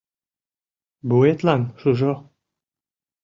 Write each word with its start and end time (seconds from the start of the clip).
«Вуетлан 1.07 1.61
шужо! 1.79 2.13